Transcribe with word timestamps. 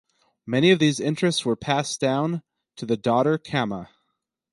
Many 0.47 0.71
of 0.71 0.79
these 0.79 0.99
interests 0.99 1.45
were 1.45 1.55
passed 1.55 1.99
down 2.01 2.41
to 2.77 2.87
the 2.87 2.97
daughter 2.97 3.37
Kamma. 3.37 3.89